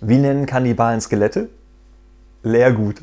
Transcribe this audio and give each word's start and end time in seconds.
Wie 0.00 0.18
nennen 0.18 0.46
Kannibalen 0.46 1.00
Skelette? 1.00 1.48
Leergut. 2.42 2.96